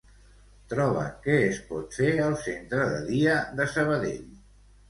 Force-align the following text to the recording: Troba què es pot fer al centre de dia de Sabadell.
Troba 0.71 1.03
què 1.25 1.35
es 1.49 1.59
pot 1.67 1.99
fer 1.99 2.09
al 2.29 2.35
centre 2.47 2.89
de 2.95 3.05
dia 3.13 3.37
de 3.61 3.71
Sabadell. 3.75 4.29